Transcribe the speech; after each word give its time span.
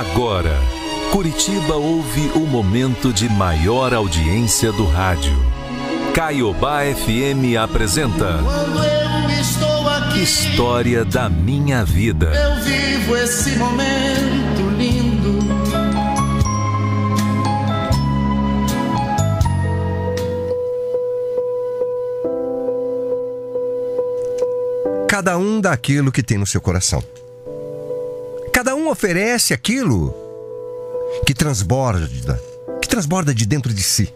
Agora, 0.00 0.58
Curitiba 1.12 1.74
ouve 1.74 2.30
o 2.34 2.46
momento 2.46 3.12
de 3.12 3.28
maior 3.28 3.92
audiência 3.92 4.72
do 4.72 4.86
rádio. 4.86 5.36
Caiobá 6.14 6.80
FM 6.84 7.58
apresenta 7.62 8.40
Quando 8.42 8.82
eu 8.82 9.30
estou 9.38 9.88
aqui, 9.90 10.20
História 10.20 11.04
da 11.04 11.28
Minha 11.28 11.84
Vida. 11.84 12.32
eu 12.34 12.64
vivo 12.64 13.14
esse 13.14 13.50
momento 13.58 14.70
lindo. 14.78 15.38
Cada 25.06 25.36
um 25.36 25.60
dá 25.60 25.72
aquilo 25.72 26.10
que 26.10 26.22
tem 26.22 26.38
no 26.38 26.46
seu 26.46 26.62
coração. 26.62 27.04
Oferece 28.90 29.54
aquilo 29.54 30.12
que 31.24 31.32
transborda, 31.32 32.42
que 32.82 32.88
transborda 32.88 33.32
de 33.32 33.46
dentro 33.46 33.72
de 33.72 33.84
si. 33.84 34.12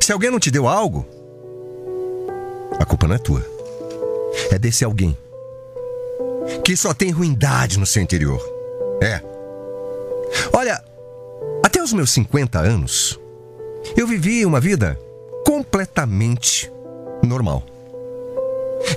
Se 0.00 0.10
alguém 0.10 0.30
não 0.30 0.40
te 0.40 0.50
deu 0.50 0.66
algo, 0.66 1.06
a 2.78 2.86
culpa 2.86 3.06
não 3.06 3.16
é 3.16 3.18
tua. 3.18 3.44
É 4.50 4.58
desse 4.58 4.82
alguém 4.82 5.14
que 6.64 6.74
só 6.74 6.94
tem 6.94 7.10
ruindade 7.10 7.78
no 7.78 7.84
seu 7.84 8.02
interior. 8.02 8.40
É. 9.02 9.20
Olha, 10.54 10.82
até 11.62 11.82
os 11.82 11.92
meus 11.92 12.10
50 12.12 12.58
anos, 12.58 13.20
eu 13.94 14.06
vivi 14.06 14.46
uma 14.46 14.58
vida 14.58 14.98
completamente 15.44 16.72
normal. 17.22 17.62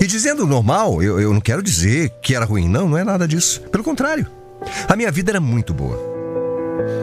E 0.03 0.05
dizendo 0.05 0.45
normal, 0.45 1.01
eu, 1.01 1.17
eu 1.17 1.33
não 1.33 1.39
quero 1.39 1.63
dizer 1.63 2.09
que 2.21 2.35
era 2.35 2.43
ruim, 2.43 2.67
não, 2.67 2.89
não 2.89 2.97
é 2.97 3.05
nada 3.05 3.25
disso. 3.25 3.61
Pelo 3.71 3.85
contrário, 3.85 4.27
a 4.85 4.97
minha 4.97 5.09
vida 5.09 5.31
era 5.31 5.39
muito 5.39 5.73
boa. 5.73 5.97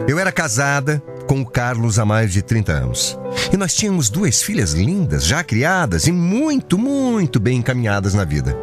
Eu 0.07 0.19
era 0.19 0.31
casada 0.31 1.01
com 1.27 1.41
o 1.41 1.45
Carlos 1.45 1.97
há 1.97 2.05
mais 2.05 2.31
de 2.31 2.43
30 2.43 2.71
anos. 2.71 3.17
E 3.51 3.57
nós 3.57 3.73
tínhamos 3.73 4.07
duas 4.07 4.43
filhas 4.43 4.73
lindas, 4.73 5.25
já 5.25 5.43
criadas 5.43 6.05
e 6.05 6.11
muito, 6.11 6.77
muito 6.77 7.39
bem 7.39 7.57
encaminhadas 7.57 8.13
na 8.13 8.23
vida. 8.23 8.55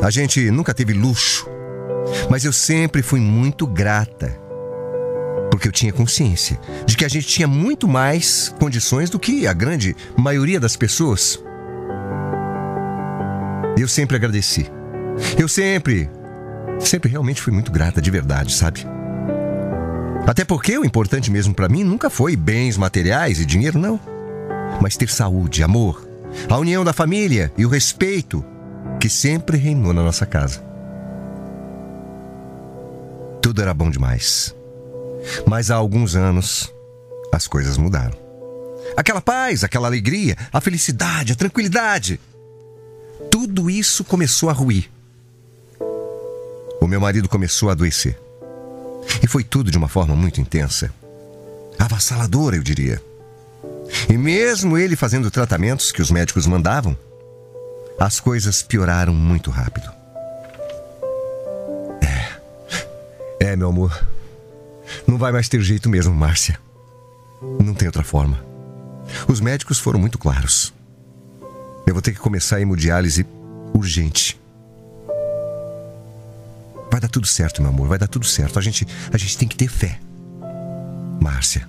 A 0.00 0.08
gente 0.08 0.50
nunca 0.50 0.72
teve 0.72 0.94
luxo, 0.94 1.46
mas 2.30 2.46
eu 2.46 2.52
sempre 2.52 3.02
fui 3.02 3.20
muito 3.20 3.66
grata. 3.66 4.40
Porque 5.50 5.68
eu 5.68 5.72
tinha 5.72 5.92
consciência 5.92 6.58
de 6.86 6.96
que 6.96 7.04
a 7.04 7.08
gente 7.08 7.26
tinha 7.26 7.46
muito 7.46 7.86
mais 7.86 8.54
condições 8.58 9.10
do 9.10 9.18
que 9.18 9.46
a 9.46 9.52
grande 9.52 9.94
maioria 10.16 10.58
das 10.58 10.76
pessoas. 10.76 11.44
Eu 13.76 13.86
sempre 13.86 14.16
agradeci. 14.16 14.66
Eu 15.38 15.46
sempre, 15.48 16.08
sempre 16.80 17.10
realmente 17.10 17.42
fui 17.42 17.52
muito 17.52 17.70
grata, 17.70 18.00
de 18.00 18.10
verdade, 18.10 18.54
sabe? 18.54 18.86
Até 20.26 20.44
porque 20.44 20.78
o 20.78 20.84
importante 20.84 21.30
mesmo 21.30 21.54
para 21.54 21.68
mim 21.68 21.84
nunca 21.84 22.08
foi 22.08 22.34
bens 22.34 22.76
materiais 22.78 23.38
e 23.38 23.44
dinheiro, 23.44 23.78
não. 23.78 24.00
Mas 24.80 24.96
ter 24.96 25.10
saúde, 25.10 25.62
amor, 25.62 26.08
a 26.48 26.56
união 26.56 26.84
da 26.84 26.92
família 26.92 27.52
e 27.56 27.66
o 27.66 27.68
respeito 27.68 28.44
que 28.98 29.10
sempre 29.10 29.58
reinou 29.58 29.92
na 29.92 30.02
nossa 30.02 30.24
casa. 30.24 30.64
Tudo 33.42 33.60
era 33.60 33.74
bom 33.74 33.90
demais. 33.90 34.54
Mas 35.46 35.70
há 35.70 35.76
alguns 35.76 36.16
anos 36.16 36.72
as 37.32 37.46
coisas 37.46 37.76
mudaram. 37.76 38.16
Aquela 38.96 39.20
paz, 39.20 39.62
aquela 39.62 39.86
alegria, 39.86 40.34
a 40.52 40.60
felicidade, 40.60 41.32
a 41.32 41.36
tranquilidade 41.36 42.18
tudo 43.30 43.70
isso 43.70 44.04
começou 44.04 44.48
a 44.48 44.52
ruir. 44.52 44.90
O 46.80 46.86
meu 46.86 47.00
marido 47.00 47.28
começou 47.28 47.68
a 47.68 47.72
adoecer. 47.72 48.18
E 49.22 49.26
foi 49.26 49.44
tudo 49.44 49.70
de 49.70 49.78
uma 49.78 49.88
forma 49.88 50.14
muito 50.14 50.40
intensa. 50.40 50.92
Avassaladora, 51.78 52.56
eu 52.56 52.62
diria. 52.62 53.02
E 54.08 54.16
mesmo 54.16 54.76
ele 54.76 54.96
fazendo 54.96 55.30
tratamentos 55.30 55.92
que 55.92 56.02
os 56.02 56.10
médicos 56.10 56.46
mandavam, 56.46 56.96
as 57.98 58.20
coisas 58.20 58.62
pioraram 58.62 59.14
muito 59.14 59.50
rápido. 59.50 59.90
É. 63.40 63.46
É, 63.52 63.56
meu 63.56 63.68
amor. 63.68 64.06
Não 65.06 65.18
vai 65.18 65.32
mais 65.32 65.48
ter 65.48 65.60
jeito 65.60 65.88
mesmo, 65.88 66.14
Márcia. 66.14 66.58
Não 67.62 67.74
tem 67.74 67.88
outra 67.88 68.02
forma. 68.02 68.44
Os 69.28 69.40
médicos 69.40 69.78
foram 69.78 69.98
muito 69.98 70.18
claros. 70.18 70.72
Eu 71.86 71.94
vou 71.94 72.02
ter 72.02 72.12
que 72.12 72.18
começar 72.18 72.56
a 72.56 72.60
hemodiálise 72.60 73.24
urgente. 73.72 74.40
Vai 76.90 77.00
dar 77.00 77.08
tudo 77.08 77.26
certo, 77.26 77.60
meu 77.62 77.70
amor, 77.70 77.88
vai 77.88 77.98
dar 77.98 78.08
tudo 78.08 78.26
certo. 78.26 78.58
A 78.58 78.62
gente, 78.62 78.86
a 79.12 79.16
gente 79.16 79.38
tem 79.38 79.46
que 79.46 79.56
ter 79.56 79.68
fé. 79.68 80.00
Márcia, 81.20 81.68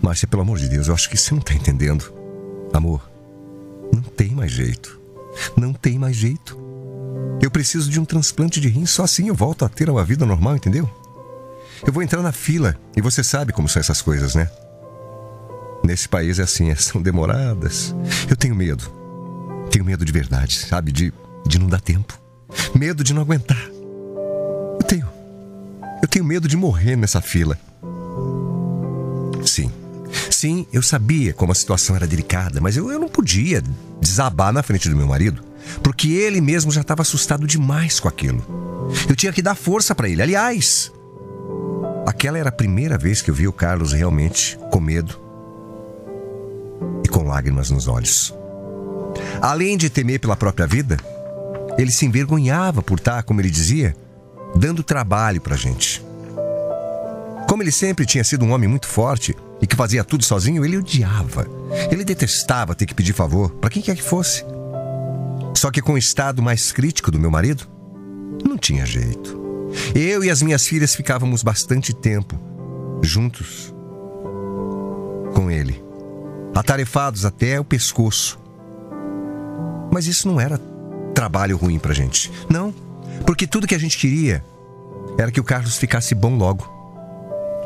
Márcia, 0.00 0.26
pelo 0.26 0.42
amor 0.42 0.58
de 0.58 0.68
Deus, 0.68 0.88
eu 0.88 0.94
acho 0.94 1.08
que 1.08 1.16
você 1.16 1.34
não 1.34 1.42
tá 1.42 1.54
entendendo. 1.54 2.12
Amor, 2.72 3.08
não 3.92 4.02
tem 4.02 4.30
mais 4.30 4.50
jeito. 4.50 4.98
Não 5.56 5.72
tem 5.72 5.98
mais 5.98 6.16
jeito. 6.16 6.58
Eu 7.42 7.50
preciso 7.50 7.90
de 7.90 7.98
um 7.98 8.04
transplante 8.04 8.60
de 8.60 8.68
rim, 8.68 8.86
só 8.86 9.04
assim 9.04 9.28
eu 9.28 9.34
volto 9.34 9.64
a 9.64 9.68
ter 9.68 9.88
uma 9.88 10.04
vida 10.04 10.26
normal, 10.26 10.56
entendeu? 10.56 10.88
Eu 11.86 11.92
vou 11.92 12.02
entrar 12.02 12.22
na 12.22 12.32
fila 12.32 12.76
e 12.96 13.00
você 13.00 13.24
sabe 13.24 13.52
como 13.52 13.68
são 13.68 13.80
essas 13.80 14.02
coisas, 14.02 14.34
né? 14.34 14.50
Nesse 15.82 16.08
país 16.08 16.38
é 16.38 16.42
assim, 16.42 16.74
são 16.76 17.00
demoradas. 17.00 17.94
Eu 18.28 18.36
tenho 18.36 18.54
medo. 18.54 18.99
Tenho 19.70 19.84
medo 19.84 20.04
de 20.04 20.12
verdade, 20.12 20.58
sabe? 20.58 20.92
De, 20.92 21.12
de 21.46 21.58
não 21.58 21.68
dar 21.68 21.80
tempo. 21.80 22.18
Medo 22.74 23.04
de 23.04 23.14
não 23.14 23.22
aguentar. 23.22 23.68
Eu 24.78 24.86
tenho. 24.86 25.08
Eu 26.02 26.08
tenho 26.08 26.24
medo 26.24 26.48
de 26.48 26.56
morrer 26.56 26.96
nessa 26.96 27.20
fila. 27.20 27.58
Sim. 29.44 29.70
Sim, 30.30 30.66
eu 30.72 30.82
sabia 30.82 31.32
como 31.32 31.52
a 31.52 31.54
situação 31.54 31.94
era 31.94 32.06
delicada, 32.06 32.60
mas 32.60 32.76
eu, 32.76 32.90
eu 32.90 32.98
não 32.98 33.08
podia 33.08 33.62
desabar 34.00 34.52
na 34.52 34.62
frente 34.62 34.88
do 34.88 34.96
meu 34.96 35.06
marido, 35.06 35.42
porque 35.82 36.08
ele 36.08 36.40
mesmo 36.40 36.72
já 36.72 36.80
estava 36.80 37.02
assustado 37.02 37.46
demais 37.46 38.00
com 38.00 38.08
aquilo. 38.08 38.42
Eu 39.08 39.14
tinha 39.14 39.32
que 39.32 39.42
dar 39.42 39.54
força 39.54 39.94
para 39.94 40.08
ele. 40.08 40.22
Aliás, 40.22 40.90
aquela 42.06 42.38
era 42.38 42.48
a 42.48 42.52
primeira 42.52 42.98
vez 42.98 43.22
que 43.22 43.30
eu 43.30 43.34
vi 43.34 43.46
o 43.46 43.52
Carlos 43.52 43.92
realmente 43.92 44.58
com 44.70 44.80
medo 44.80 45.20
e 47.04 47.08
com 47.08 47.22
lágrimas 47.22 47.70
nos 47.70 47.86
olhos. 47.86 48.34
Além 49.40 49.78
de 49.78 49.88
temer 49.88 50.20
pela 50.20 50.36
própria 50.36 50.66
vida, 50.66 50.98
ele 51.78 51.90
se 51.90 52.04
envergonhava 52.04 52.82
por 52.82 52.98
estar, 52.98 53.22
como 53.22 53.40
ele 53.40 53.48
dizia, 53.48 53.96
dando 54.54 54.82
trabalho 54.82 55.40
pra 55.40 55.56
gente. 55.56 56.04
Como 57.48 57.62
ele 57.62 57.72
sempre 57.72 58.04
tinha 58.04 58.22
sido 58.22 58.44
um 58.44 58.52
homem 58.52 58.68
muito 58.68 58.86
forte 58.86 59.34
e 59.62 59.66
que 59.66 59.74
fazia 59.74 60.04
tudo 60.04 60.24
sozinho, 60.24 60.64
ele 60.64 60.76
odiava. 60.76 61.46
Ele 61.90 62.04
detestava 62.04 62.74
ter 62.74 62.84
que 62.84 62.94
pedir 62.94 63.14
favor 63.14 63.50
para 63.52 63.70
quem 63.70 63.82
quer 63.82 63.96
que 63.96 64.02
fosse. 64.02 64.44
Só 65.54 65.70
que 65.70 65.80
com 65.80 65.94
o 65.94 65.98
estado 65.98 66.42
mais 66.42 66.70
crítico 66.70 67.10
do 67.10 67.18
meu 67.18 67.30
marido, 67.30 67.66
não 68.46 68.58
tinha 68.58 68.84
jeito. 68.84 69.40
Eu 69.94 70.22
e 70.22 70.30
as 70.30 70.42
minhas 70.42 70.66
filhas 70.66 70.94
ficávamos 70.94 71.42
bastante 71.42 71.94
tempo 71.94 72.38
juntos 73.02 73.74
com 75.34 75.50
ele, 75.50 75.82
atarefados 76.54 77.24
até 77.24 77.58
o 77.58 77.64
pescoço 77.64 78.38
mas 79.90 80.06
isso 80.06 80.28
não 80.28 80.40
era 80.40 80.58
trabalho 81.14 81.56
ruim 81.56 81.78
pra 81.78 81.94
gente. 81.94 82.30
Não, 82.48 82.72
porque 83.26 83.46
tudo 83.46 83.66
que 83.66 83.74
a 83.74 83.78
gente 83.78 83.98
queria 83.98 84.44
era 85.18 85.30
que 85.30 85.40
o 85.40 85.44
Carlos 85.44 85.76
ficasse 85.76 86.14
bom 86.14 86.36
logo. 86.36 86.68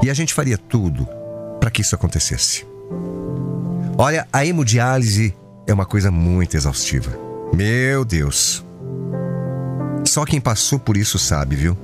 E 0.02 0.10
a 0.10 0.14
gente 0.14 0.34
faria 0.34 0.58
tudo 0.58 1.06
para 1.60 1.70
que 1.70 1.80
isso 1.80 1.94
acontecesse. 1.94 2.66
Olha, 3.96 4.26
a 4.32 4.44
hemodiálise 4.44 5.34
é 5.66 5.72
uma 5.72 5.86
coisa 5.86 6.10
muito 6.10 6.56
exaustiva. 6.56 7.16
Meu 7.54 8.04
Deus. 8.04 8.64
Só 10.04 10.24
quem 10.24 10.40
passou 10.40 10.78
por 10.78 10.96
isso 10.96 11.18
sabe, 11.18 11.56
viu? 11.56 11.78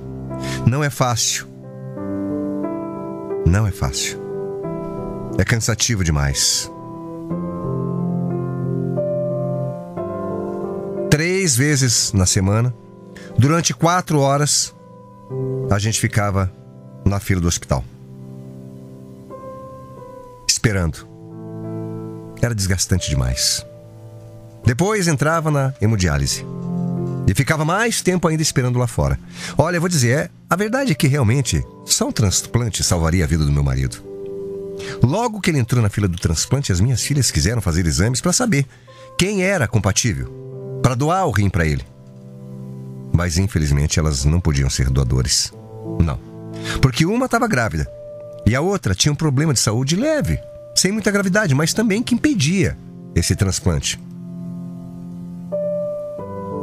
Não 0.65 0.83
é 0.83 0.89
fácil. 0.89 1.47
Não 3.45 3.65
é 3.65 3.71
fácil. 3.71 4.19
É 5.37 5.43
cansativo 5.43 6.03
demais. 6.03 6.69
Três 11.11 11.57
vezes 11.57 12.13
na 12.13 12.25
semana, 12.25 12.73
durante 13.37 13.73
quatro 13.73 14.21
horas, 14.21 14.73
a 15.69 15.77
gente 15.77 15.99
ficava 15.99 16.49
na 17.05 17.19
fila 17.19 17.41
do 17.41 17.49
hospital. 17.49 17.83
Esperando. 20.47 21.05
Era 22.41 22.55
desgastante 22.55 23.09
demais. 23.09 23.65
Depois 24.65 25.07
entrava 25.07 25.51
na 25.51 25.73
hemodiálise. 25.81 26.45
E 27.27 27.33
ficava 27.33 27.65
mais 27.65 28.01
tempo 28.01 28.27
ainda 28.27 28.41
esperando 28.41 28.79
lá 28.79 28.87
fora. 28.87 29.19
Olha, 29.57 29.77
eu 29.77 29.81
vou 29.81 29.89
dizer, 29.89 30.17
é, 30.17 30.29
a 30.49 30.55
verdade 30.55 30.93
é 30.93 30.95
que 30.95 31.07
realmente 31.07 31.61
só 31.85 32.07
um 32.07 32.11
transplante 32.11 32.83
salvaria 32.83 33.25
a 33.25 33.27
vida 33.27 33.45
do 33.45 33.51
meu 33.51 33.63
marido. 33.63 33.97
Logo 35.03 35.41
que 35.41 35.51
ele 35.51 35.59
entrou 35.59 35.81
na 35.81 35.89
fila 35.89 36.07
do 36.07 36.17
transplante, 36.17 36.71
as 36.71 36.79
minhas 36.79 37.01
filhas 37.01 37.29
quiseram 37.29 37.61
fazer 37.61 37.85
exames 37.85 38.21
para 38.21 38.31
saber 38.31 38.65
quem 39.17 39.43
era 39.43 39.67
compatível 39.67 40.40
para 40.81 40.95
doar 40.95 41.27
o 41.27 41.31
rim 41.31 41.49
para 41.49 41.65
ele. 41.65 41.85
Mas 43.13 43.37
infelizmente 43.37 43.99
elas 43.99 44.25
não 44.25 44.39
podiam 44.39 44.69
ser 44.69 44.89
doadores. 44.89 45.51
Não. 45.99 46.19
Porque 46.81 47.05
uma 47.05 47.25
estava 47.25 47.47
grávida 47.47 47.87
e 48.45 48.55
a 48.55 48.61
outra 48.61 48.95
tinha 48.95 49.11
um 49.11 49.15
problema 49.15 49.53
de 49.53 49.59
saúde 49.59 49.95
leve, 49.95 50.39
sem 50.75 50.91
muita 50.91 51.11
gravidade, 51.11 51.53
mas 51.53 51.73
também 51.73 52.01
que 52.01 52.15
impedia 52.15 52.77
esse 53.13 53.35
transplante. 53.35 53.99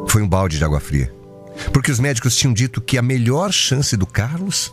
Foi 0.09 0.23
um 0.23 0.29
balde 0.29 0.59
de 0.59 0.65
água 0.65 0.81
fria. 0.81 1.13
Porque 1.73 1.91
os 1.91 2.01
médicos 2.01 2.37
tinham 2.37 2.55
dito 2.55 2.81
que 2.81 2.97
a 2.97 3.03
melhor 3.03 3.53
chance 3.53 3.97
do 3.97 4.07
Carlos 4.07 4.73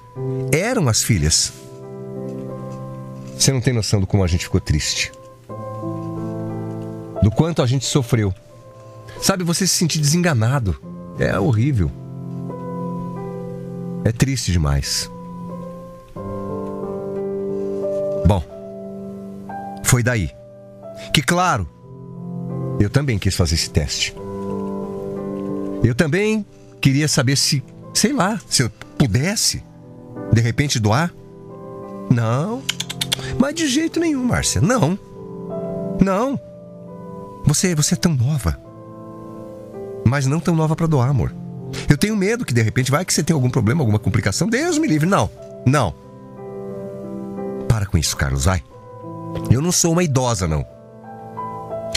eram 0.52 0.88
as 0.88 1.04
filhas. 1.04 1.52
Você 3.38 3.52
não 3.52 3.60
tem 3.60 3.74
noção 3.74 4.00
do 4.00 4.08
como 4.08 4.24
a 4.24 4.28
gente 4.28 4.46
ficou 4.46 4.62
triste. 4.62 5.12
Do 7.22 7.32
quanto 7.32 7.62
a 7.62 7.68
gente 7.68 7.86
sofreu. 7.86 8.34
Sabe, 9.22 9.44
você 9.44 9.66
se 9.68 9.76
sentir 9.76 10.00
desenganado. 10.00 10.76
É 11.18 11.40
horrível. 11.40 11.92
É 14.04 14.12
triste 14.12 14.52
demais. 14.52 15.10
Bom, 18.28 18.44
foi 19.84 20.04
daí 20.04 20.32
que, 21.14 21.22
claro, 21.22 21.68
eu 22.80 22.90
também 22.90 23.18
quis 23.18 23.36
fazer 23.36 23.56
esse 23.56 23.70
teste. 23.70 24.16
Eu 25.84 25.96
também 25.96 26.46
queria 26.82 27.08
saber 27.08 27.36
se, 27.36 27.64
sei 27.94 28.14
lá, 28.14 28.40
se 28.48 28.64
eu 28.64 28.70
pudesse, 28.98 29.64
de 30.32 30.42
repente, 30.42 30.80
doar. 30.80 31.14
Não, 32.10 32.62
mas 33.40 33.56
de 33.56 33.68
jeito 33.68 34.00
nenhum, 34.00 34.24
Márcia. 34.24 34.62
Não. 34.62 34.98
Não. 36.02 36.40
Você, 37.46 37.76
você 37.76 37.94
é 37.94 37.98
tão 37.98 38.14
nova. 38.14 38.60
Mas 40.08 40.26
não 40.28 40.40
tão 40.40 40.56
nova 40.56 40.76
para 40.76 40.88
doar, 40.88 41.10
amor. 41.10 41.34
Eu 41.90 41.98
tenho 41.98 42.16
medo 42.16 42.46
que 42.46 42.54
de 42.54 42.62
repente 42.62 42.92
vai 42.92 43.04
que 43.04 43.14
você 43.14 43.24
tem 43.24 43.34
algum 43.34 43.50
problema, 43.50 43.82
alguma 43.82 44.00
complicação. 44.00 44.48
Deus 44.48 44.78
me 44.78 44.88
livre. 44.88 45.08
Não. 45.08 45.30
Não. 45.66 45.94
Para 47.68 47.86
com 47.86 47.98
isso, 47.98 48.16
Carlos, 48.16 48.46
vai. 48.46 48.64
Eu 49.50 49.62
não 49.62 49.72
sou 49.72 49.92
uma 49.92 50.04
idosa, 50.04 50.48
não. 50.48 50.66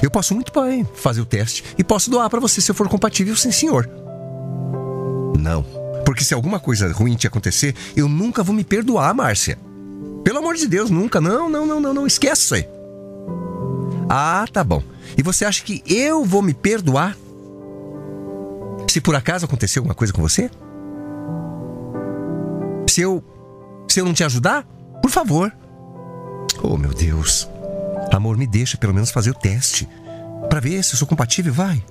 Eu 0.03 0.11
posso 0.11 0.35
muito 0.35 0.53
bem 0.53 0.87
fazer 0.95 1.21
o 1.21 1.27
teste 1.27 1.65
e 1.77 1.85
posso 1.85 2.11
doar 2.11 2.31
para 2.31 2.41
você 2.41 2.61
se 2.61 2.71
eu 2.71 2.75
for 2.75 2.89
compatível, 2.89 3.37
sim, 3.37 3.51
senhor. 3.51 3.89
Não. 5.39 5.65
Porque 6.05 6.25
se 6.25 6.35
alguma 6.35 6.59
coisa 6.59 6.91
ruim 6.93 7.17
te 7.17 7.27
acontecer, 7.27 7.75
eu 7.97 8.09
nunca 8.09 8.43
vou 8.43 8.55
me 8.55 8.65
perdoar, 8.65 9.15
Márcia. 9.15 9.59
Pelo 10.25 10.39
amor 10.39 10.55
de 10.55 10.67
Deus, 10.67 10.91
nunca. 10.91 11.21
Não, 11.21 11.49
não, 11.49 11.67
não, 11.67 11.81
não, 11.81 11.95
não. 11.95 12.07
Esquece 12.07 12.43
isso 12.43 12.55
aí. 12.55 12.69
Ah, 14.09 14.47
tá 14.51 14.65
bom. 14.65 14.83
E 15.17 15.23
você 15.23 15.45
acha 15.45 15.63
que 15.63 15.83
eu 15.87 16.25
vou 16.25 16.43
me 16.43 16.55
perdoar? 16.55 17.17
Se 18.89 19.01
por 19.01 19.15
acaso 19.15 19.45
aconteceu 19.45 19.81
alguma 19.81 19.95
coisa 19.95 20.13
com 20.13 20.23
você? 20.23 20.51
Se 22.89 23.03
eu. 23.03 23.23
Se 23.89 24.01
eu 24.01 24.05
não 24.05 24.15
te 24.15 24.25
ajudar? 24.25 24.65
Por 25.03 25.11
favor. 25.11 25.53
Oh, 26.63 26.77
meu 26.77 26.93
Deus. 26.93 27.49
Amor, 28.13 28.37
me 28.37 28.47
deixa 28.47 28.77
pelo 28.77 28.95
menos 28.95 29.11
fazer 29.11 29.31
o 29.31 29.35
teste. 29.35 29.89
para 30.49 30.61
ver 30.61 30.83
se 30.83 30.95
eu 30.95 30.99
sou 30.99 31.07
compatível, 31.07 31.53
vai. 31.53 31.85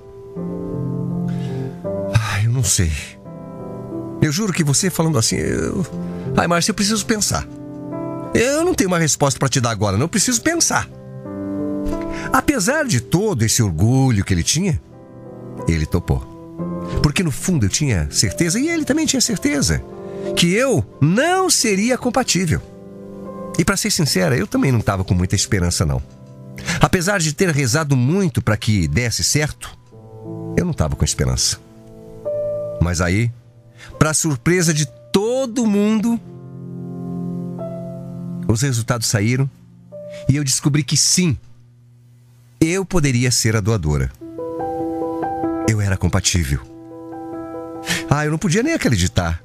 Ai, 2.14 2.46
eu 2.46 2.52
não 2.52 2.64
sei. 2.64 2.92
Eu 4.20 4.32
juro 4.32 4.52
que 4.52 4.64
você 4.64 4.90
falando 4.90 5.18
assim. 5.18 5.36
Eu... 5.36 5.86
Ai, 6.36 6.46
Márcia, 6.48 6.72
eu 6.72 6.74
preciso 6.74 7.06
pensar. 7.06 7.46
Eu 8.34 8.64
não 8.64 8.74
tenho 8.74 8.90
uma 8.90 8.98
resposta 8.98 9.38
para 9.38 9.48
te 9.48 9.60
dar 9.60 9.70
agora, 9.70 9.96
não. 9.96 10.08
Preciso 10.08 10.42
pensar. 10.42 10.88
Apesar 12.32 12.84
de 12.84 13.00
todo 13.00 13.42
esse 13.42 13.62
orgulho 13.62 14.24
que 14.24 14.34
ele 14.34 14.42
tinha, 14.42 14.80
ele 15.66 15.86
topou. 15.86 16.27
Porque 17.02 17.22
no 17.22 17.30
fundo 17.30 17.66
eu 17.66 17.70
tinha 17.70 18.08
certeza, 18.10 18.58
e 18.58 18.68
ele 18.68 18.84
também 18.84 19.06
tinha 19.06 19.20
certeza, 19.20 19.82
que 20.36 20.52
eu 20.52 20.84
não 21.00 21.48
seria 21.50 21.98
compatível. 21.98 22.60
E 23.58 23.64
para 23.64 23.76
ser 23.76 23.90
sincera, 23.90 24.36
eu 24.36 24.46
também 24.46 24.70
não 24.70 24.78
estava 24.78 25.04
com 25.04 25.14
muita 25.14 25.34
esperança, 25.34 25.84
não. 25.84 26.02
Apesar 26.80 27.18
de 27.18 27.32
ter 27.32 27.50
rezado 27.50 27.96
muito 27.96 28.40
para 28.40 28.56
que 28.56 28.86
desse 28.86 29.24
certo, 29.24 29.76
eu 30.56 30.64
não 30.64 30.72
estava 30.72 30.96
com 30.96 31.04
esperança. 31.04 31.58
Mas 32.80 33.00
aí, 33.00 33.30
para 33.98 34.14
surpresa 34.14 34.72
de 34.72 34.86
todo 35.12 35.66
mundo, 35.66 36.20
os 38.46 38.62
resultados 38.62 39.08
saíram 39.08 39.48
e 40.28 40.36
eu 40.36 40.44
descobri 40.44 40.82
que 40.82 40.96
sim, 40.96 41.36
eu 42.60 42.84
poderia 42.84 43.30
ser 43.30 43.56
a 43.56 43.60
doadora. 43.60 44.10
Eu 45.68 45.80
era 45.80 45.96
compatível. 45.96 46.77
Ah, 48.10 48.24
eu 48.24 48.30
não 48.30 48.38
podia 48.38 48.62
nem 48.62 48.74
acreditar. 48.74 49.42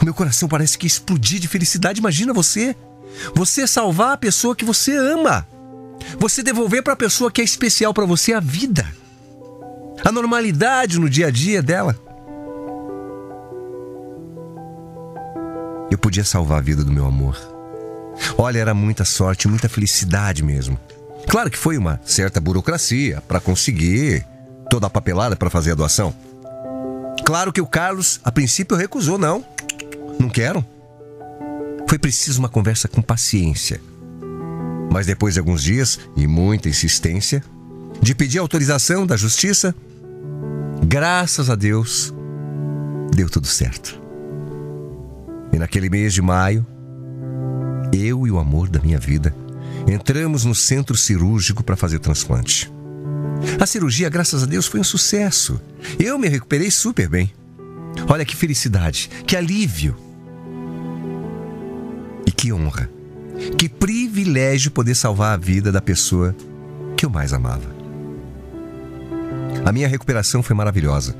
O 0.00 0.04
meu 0.04 0.14
coração 0.14 0.48
parece 0.48 0.76
que 0.78 0.86
explodir 0.86 1.38
de 1.38 1.48
felicidade. 1.48 2.00
Imagina 2.00 2.32
você. 2.32 2.74
Você 3.34 3.66
salvar 3.66 4.12
a 4.12 4.16
pessoa 4.16 4.56
que 4.56 4.64
você 4.64 4.96
ama. 4.96 5.46
Você 6.18 6.42
devolver 6.42 6.82
para 6.82 6.92
a 6.92 6.96
pessoa 6.96 7.30
que 7.30 7.40
é 7.40 7.44
especial 7.44 7.92
para 7.94 8.06
você 8.06 8.32
a 8.32 8.40
vida. 8.40 8.86
A 10.04 10.12
normalidade 10.12 10.98
no 10.98 11.08
dia 11.08 11.28
a 11.28 11.30
dia 11.30 11.62
dela. 11.62 11.96
Eu 15.90 15.98
podia 15.98 16.24
salvar 16.24 16.58
a 16.58 16.62
vida 16.62 16.84
do 16.84 16.92
meu 16.92 17.06
amor. 17.06 17.38
Olha, 18.36 18.58
era 18.58 18.74
muita 18.74 19.04
sorte, 19.04 19.48
muita 19.48 19.68
felicidade 19.68 20.42
mesmo. 20.42 20.78
Claro 21.28 21.50
que 21.50 21.58
foi 21.58 21.76
uma 21.76 22.00
certa 22.04 22.40
burocracia 22.40 23.22
para 23.26 23.40
conseguir 23.40 24.26
toda 24.70 24.86
a 24.86 24.90
papelada 24.90 25.36
para 25.36 25.50
fazer 25.50 25.72
a 25.72 25.74
doação. 25.74 26.14
Claro 27.26 27.52
que 27.52 27.60
o 27.60 27.66
Carlos, 27.66 28.20
a 28.22 28.30
princípio, 28.30 28.76
recusou, 28.76 29.18
não. 29.18 29.44
Não 30.16 30.28
quero. 30.28 30.64
Foi 31.88 31.98
preciso 31.98 32.38
uma 32.38 32.48
conversa 32.48 32.86
com 32.86 33.02
paciência. 33.02 33.80
Mas 34.92 35.06
depois 35.06 35.34
de 35.34 35.40
alguns 35.40 35.60
dias 35.60 35.98
e 36.16 36.24
muita 36.24 36.68
insistência, 36.68 37.42
de 38.00 38.14
pedir 38.14 38.38
autorização 38.38 39.04
da 39.04 39.16
justiça, 39.16 39.74
graças 40.86 41.50
a 41.50 41.56
Deus, 41.56 42.14
deu 43.12 43.28
tudo 43.28 43.48
certo. 43.48 44.00
E 45.52 45.58
naquele 45.58 45.90
mês 45.90 46.14
de 46.14 46.22
maio, 46.22 46.64
eu 47.92 48.24
e 48.28 48.30
o 48.30 48.38
amor 48.38 48.68
da 48.68 48.78
minha 48.78 49.00
vida 49.00 49.34
entramos 49.88 50.44
no 50.44 50.54
centro 50.54 50.96
cirúrgico 50.96 51.64
para 51.64 51.74
fazer 51.74 51.96
o 51.96 52.00
transplante. 52.00 52.72
A 53.60 53.66
cirurgia, 53.66 54.08
graças 54.08 54.44
a 54.44 54.46
Deus, 54.46 54.66
foi 54.68 54.78
um 54.78 54.84
sucesso. 54.84 55.60
Eu 55.98 56.18
me 56.18 56.28
recuperei 56.28 56.70
super 56.70 57.08
bem. 57.08 57.32
Olha 58.08 58.24
que 58.24 58.36
felicidade, 58.36 59.08
que 59.26 59.36
alívio. 59.36 59.96
E 62.26 62.30
que 62.30 62.52
honra, 62.52 62.90
que 63.58 63.68
privilégio 63.68 64.70
poder 64.70 64.94
salvar 64.94 65.34
a 65.34 65.36
vida 65.36 65.72
da 65.72 65.80
pessoa 65.80 66.34
que 66.96 67.06
eu 67.06 67.10
mais 67.10 67.32
amava. 67.32 67.74
A 69.64 69.72
minha 69.72 69.88
recuperação 69.88 70.42
foi 70.42 70.54
maravilhosa. 70.54 71.16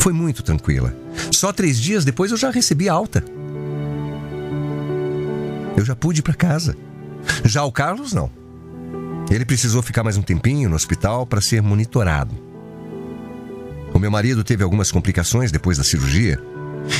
Foi 0.00 0.12
muito 0.12 0.42
tranquila. 0.42 0.96
Só 1.30 1.52
três 1.52 1.78
dias 1.78 2.04
depois 2.04 2.30
eu 2.30 2.36
já 2.36 2.50
recebi 2.50 2.88
alta. 2.88 3.22
Eu 5.76 5.84
já 5.84 5.94
pude 5.94 6.20
ir 6.20 6.22
para 6.22 6.34
casa. 6.34 6.76
Já 7.44 7.64
o 7.64 7.72
Carlos, 7.72 8.12
não. 8.12 8.30
Ele 9.30 9.44
precisou 9.44 9.82
ficar 9.82 10.02
mais 10.02 10.16
um 10.16 10.22
tempinho 10.22 10.68
no 10.68 10.76
hospital 10.76 11.26
para 11.26 11.40
ser 11.40 11.62
monitorado. 11.62 12.43
O 13.94 13.98
meu 14.00 14.10
marido 14.10 14.42
teve 14.42 14.64
algumas 14.64 14.90
complicações 14.90 15.52
depois 15.52 15.78
da 15.78 15.84
cirurgia 15.84 16.38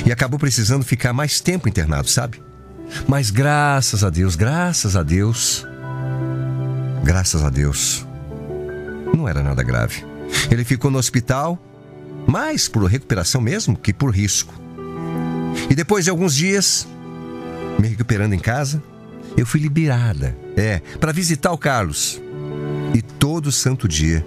e 0.06 0.12
acabou 0.12 0.38
precisando 0.38 0.84
ficar 0.84 1.12
mais 1.12 1.40
tempo 1.40 1.68
internado, 1.68 2.08
sabe? 2.08 2.40
Mas 3.08 3.30
graças 3.30 4.04
a 4.04 4.10
Deus, 4.10 4.36
graças 4.36 4.94
a 4.94 5.02
Deus, 5.02 5.66
graças 7.02 7.42
a 7.42 7.50
Deus, 7.50 8.06
não 9.12 9.28
era 9.28 9.42
nada 9.42 9.64
grave. 9.64 10.04
Ele 10.50 10.64
ficou 10.64 10.88
no 10.88 10.98
hospital, 10.98 11.58
mais 12.28 12.68
por 12.68 12.84
recuperação 12.84 13.40
mesmo 13.40 13.76
que 13.76 13.92
por 13.92 14.14
risco. 14.14 14.54
E 15.68 15.74
depois 15.74 16.04
de 16.04 16.10
alguns 16.10 16.34
dias, 16.34 16.86
me 17.78 17.88
recuperando 17.88 18.34
em 18.34 18.38
casa, 18.38 18.80
eu 19.36 19.44
fui 19.44 19.60
liberada, 19.60 20.36
é, 20.56 20.80
para 21.00 21.12
visitar 21.12 21.50
o 21.50 21.58
Carlos. 21.58 22.22
E 22.94 23.02
todo 23.02 23.50
santo 23.50 23.88
dia 23.88 24.24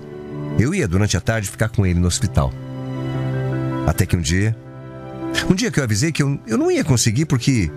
eu 0.59 0.73
ia 0.73 0.87
durante 0.87 1.15
a 1.15 1.21
tarde 1.21 1.49
ficar 1.49 1.69
com 1.69 1.85
ele 1.85 1.99
no 1.99 2.07
hospital. 2.07 2.51
Até 3.85 4.05
que 4.05 4.15
um 4.15 4.21
dia, 4.21 4.55
um 5.49 5.53
dia 5.53 5.71
que 5.71 5.79
eu 5.79 5.83
avisei 5.83 6.11
que 6.11 6.21
eu, 6.21 6.39
eu 6.47 6.57
não 6.57 6.71
ia 6.71 6.83
conseguir 6.83 7.25
porque 7.25 7.71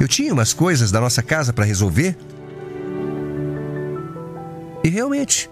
eu 0.00 0.08
tinha 0.08 0.32
umas 0.32 0.52
coisas 0.52 0.90
da 0.90 1.00
nossa 1.00 1.22
casa 1.22 1.52
para 1.52 1.64
resolver. 1.64 2.16
E 4.84 4.88
realmente, 4.88 5.50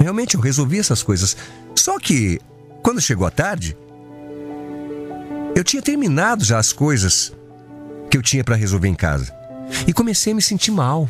realmente 0.00 0.34
eu 0.36 0.40
resolvi 0.40 0.78
essas 0.78 1.02
coisas. 1.02 1.36
Só 1.74 1.98
que, 1.98 2.40
quando 2.82 3.00
chegou 3.00 3.26
a 3.26 3.30
tarde, 3.30 3.76
eu 5.54 5.64
tinha 5.64 5.82
terminado 5.82 6.44
já 6.44 6.58
as 6.58 6.72
coisas 6.72 7.32
que 8.10 8.16
eu 8.16 8.22
tinha 8.22 8.44
para 8.44 8.56
resolver 8.56 8.88
em 8.88 8.94
casa. 8.94 9.32
E 9.86 9.92
comecei 9.92 10.32
a 10.32 10.36
me 10.36 10.42
sentir 10.42 10.70
mal. 10.70 11.08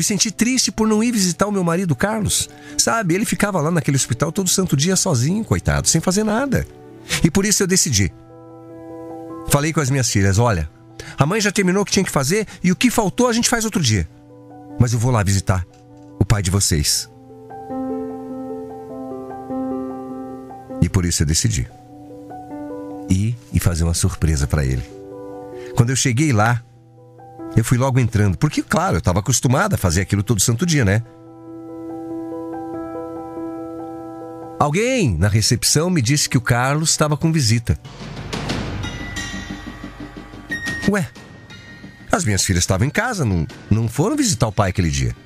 Me 0.00 0.04
senti 0.04 0.30
triste 0.30 0.72
por 0.72 0.88
não 0.88 1.04
ir 1.04 1.12
visitar 1.12 1.46
o 1.46 1.52
meu 1.52 1.62
marido 1.62 1.94
Carlos. 1.94 2.48
Sabe, 2.78 3.14
ele 3.14 3.26
ficava 3.26 3.60
lá 3.60 3.70
naquele 3.70 3.98
hospital 3.98 4.32
todo 4.32 4.48
santo 4.48 4.74
dia 4.74 4.96
sozinho, 4.96 5.44
coitado, 5.44 5.86
sem 5.88 6.00
fazer 6.00 6.24
nada. 6.24 6.66
E 7.22 7.30
por 7.30 7.44
isso 7.44 7.62
eu 7.62 7.66
decidi. 7.66 8.10
Falei 9.50 9.74
com 9.74 9.80
as 9.80 9.90
minhas 9.90 10.08
filhas: 10.08 10.38
olha, 10.38 10.70
a 11.18 11.26
mãe 11.26 11.38
já 11.38 11.52
terminou 11.52 11.82
o 11.82 11.84
que 11.84 11.92
tinha 11.92 12.02
que 12.02 12.10
fazer 12.10 12.46
e 12.64 12.72
o 12.72 12.76
que 12.76 12.90
faltou 12.90 13.28
a 13.28 13.32
gente 13.34 13.50
faz 13.50 13.66
outro 13.66 13.82
dia. 13.82 14.08
Mas 14.78 14.94
eu 14.94 14.98
vou 14.98 15.10
lá 15.10 15.22
visitar 15.22 15.66
o 16.18 16.24
pai 16.24 16.40
de 16.40 16.50
vocês. 16.50 17.06
E 20.80 20.88
por 20.88 21.04
isso 21.04 21.24
eu 21.24 21.26
decidi 21.26 21.68
ir 23.10 23.36
e 23.52 23.60
fazer 23.60 23.84
uma 23.84 23.92
surpresa 23.92 24.46
para 24.46 24.64
ele. 24.64 24.82
Quando 25.76 25.90
eu 25.90 25.96
cheguei 25.96 26.32
lá, 26.32 26.64
eu 27.56 27.64
fui 27.64 27.76
logo 27.76 27.98
entrando, 27.98 28.38
porque, 28.38 28.62
claro, 28.62 28.96
eu 28.96 29.00
estava 29.00 29.20
acostumada 29.20 29.74
a 29.74 29.78
fazer 29.78 30.00
aquilo 30.02 30.22
todo 30.22 30.40
santo 30.40 30.64
dia, 30.64 30.84
né? 30.84 31.02
Alguém 34.58 35.16
na 35.16 35.28
recepção 35.28 35.88
me 35.88 36.02
disse 36.02 36.28
que 36.28 36.36
o 36.36 36.40
Carlos 36.40 36.90
estava 36.90 37.16
com 37.16 37.32
visita. 37.32 37.78
Ué, 40.88 41.08
as 42.12 42.24
minhas 42.24 42.44
filhas 42.44 42.62
estavam 42.62 42.86
em 42.86 42.90
casa, 42.90 43.24
não, 43.24 43.46
não 43.70 43.88
foram 43.88 44.16
visitar 44.16 44.46
o 44.46 44.52
pai 44.52 44.70
aquele 44.70 44.90
dia. 44.90 45.16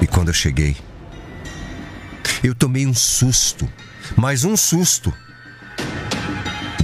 E 0.00 0.06
quando 0.06 0.28
eu 0.28 0.34
cheguei, 0.34 0.76
eu 2.42 2.54
tomei 2.54 2.86
um 2.86 2.94
susto, 2.94 3.68
mais 4.16 4.44
um 4.44 4.56
susto. 4.56 5.12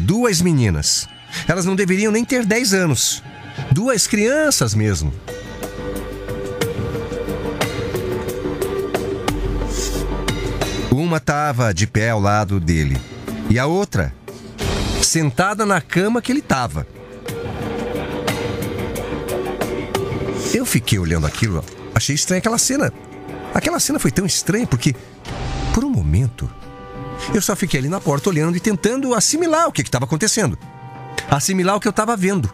Duas 0.00 0.40
meninas. 0.40 1.06
Elas 1.47 1.64
não 1.64 1.76
deveriam 1.76 2.12
nem 2.12 2.25
ter 2.25 2.44
10 2.44 2.75
anos. 2.75 3.23
Duas 3.70 4.06
crianças 4.06 4.75
mesmo. 4.75 5.12
Uma 10.90 11.18
estava 11.18 11.73
de 11.73 11.87
pé 11.87 12.11
ao 12.11 12.20
lado 12.20 12.58
dele 12.58 13.00
e 13.49 13.58
a 13.58 13.66
outra 13.66 14.12
sentada 15.02 15.64
na 15.64 15.80
cama 15.80 16.20
que 16.20 16.32
ele 16.32 16.40
estava. 16.40 16.87
Eu 20.52 20.66
fiquei 20.66 20.99
olhando 20.99 21.26
aquilo, 21.26 21.64
achei 21.94 22.14
estranha 22.14 22.38
aquela 22.38 22.58
cena. 22.58 22.92
Aquela 23.54 23.80
cena 23.80 23.99
foi 23.99 24.11
tão 24.11 24.26
estranha 24.26 24.66
porque, 24.66 24.94
por 25.73 25.85
um 25.85 25.90
momento, 25.90 26.50
eu 27.35 27.40
só 27.40 27.54
fiquei 27.54 27.80
ali 27.80 27.88
na 27.88 28.00
porta 28.00 28.28
olhando 28.28 28.56
e 28.56 28.61
tentando 28.61 29.14
assimilar 29.14 29.68
o 29.68 29.73
que 29.73 29.82
estava 29.82 30.04
acontecendo. 30.04 30.58
Assimilar 31.30 31.76
o 31.76 31.80
que 31.80 31.87
eu 31.87 31.90
estava 31.90 32.16
vendo. 32.16 32.50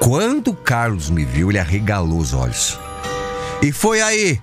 Quando 0.00 0.48
o 0.48 0.56
Carlos 0.56 1.10
me 1.10 1.24
viu, 1.24 1.50
ele 1.50 1.58
arregalou 1.58 2.18
os 2.18 2.32
olhos. 2.32 2.78
E 3.62 3.72
foi 3.72 4.02
aí 4.02 4.40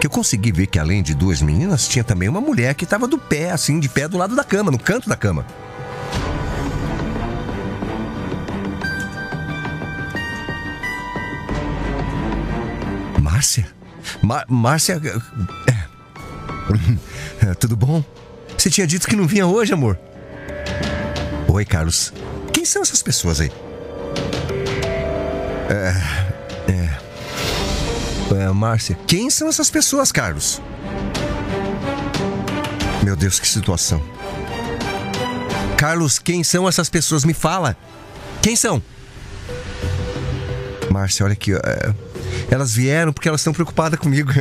que 0.00 0.06
eu 0.06 0.10
consegui 0.10 0.50
ver 0.50 0.66
que 0.66 0.80
além 0.80 1.02
de 1.02 1.14
duas 1.14 1.40
meninas, 1.40 1.86
tinha 1.86 2.02
também 2.02 2.28
uma 2.28 2.40
mulher 2.40 2.74
que 2.74 2.82
estava 2.82 3.06
do 3.06 3.16
pé, 3.16 3.52
assim, 3.52 3.78
de 3.78 3.88
pé 3.88 4.08
do 4.08 4.18
lado 4.18 4.34
da 4.34 4.42
cama, 4.42 4.70
no 4.70 4.78
canto 4.78 5.08
da 5.08 5.16
cama. 5.16 5.46
Márcia? 13.20 13.66
Márcia. 14.48 15.00
É... 15.68 17.54
Tudo 17.58 17.76
bom? 17.76 18.04
Você 18.58 18.70
tinha 18.70 18.86
dito 18.86 19.06
que 19.06 19.14
não 19.14 19.26
vinha 19.26 19.46
hoje, 19.46 19.72
amor? 19.72 19.98
Oi, 21.52 21.66
Carlos. 21.66 22.14
Quem 22.50 22.64
são 22.64 22.80
essas 22.80 23.02
pessoas 23.02 23.38
aí? 23.38 23.52
É. 25.68 26.22
É, 28.34 28.48
Márcia, 28.48 28.96
quem 29.06 29.28
são 29.28 29.50
essas 29.50 29.68
pessoas, 29.68 30.10
Carlos? 30.10 30.62
Meu 33.04 33.14
Deus, 33.14 33.38
que 33.38 33.46
situação. 33.46 34.02
Carlos, 35.76 36.18
quem 36.18 36.42
são 36.42 36.66
essas 36.66 36.88
pessoas? 36.88 37.22
Me 37.22 37.34
fala. 37.34 37.76
Quem 38.40 38.56
são? 38.56 38.82
Márcia, 40.90 41.26
olha 41.26 41.34
aqui. 41.34 41.52
É, 41.52 41.94
elas 42.50 42.74
vieram 42.74 43.12
porque 43.12 43.28
elas 43.28 43.42
estão 43.42 43.52
preocupadas 43.52 44.00
comigo. 44.00 44.32